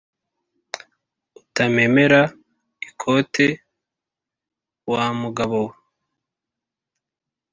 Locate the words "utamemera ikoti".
1.39-3.47